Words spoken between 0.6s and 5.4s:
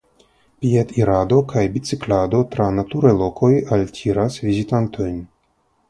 Piedirado kaj biciklado tra naturaj lokoj altiras vizitantojn.